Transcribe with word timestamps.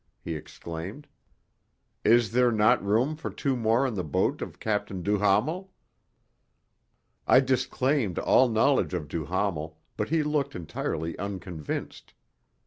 he 0.19 0.33
exclaimed. 0.33 1.05
"Is 2.03 2.31
there 2.31 2.51
not 2.51 2.83
room 2.83 3.15
for 3.15 3.29
two 3.29 3.55
more 3.55 3.85
on 3.85 3.93
the 3.93 4.03
boat 4.03 4.41
of 4.41 4.59
Captain 4.59 5.03
Duhamel?" 5.03 5.71
I 7.27 7.39
disclaimed 7.39 8.17
all 8.17 8.49
knowledge 8.49 8.95
of 8.95 9.07
Duhamel, 9.07 9.77
but 9.97 10.09
he 10.09 10.23
looked 10.23 10.55
entirely 10.55 11.15
unconvinced. 11.19 12.15